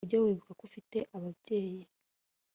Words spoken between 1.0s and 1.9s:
ababyeyi?